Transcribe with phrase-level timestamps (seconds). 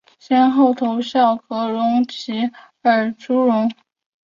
[0.17, 2.31] 先后投效葛荣及
[2.81, 3.69] 尔朱荣。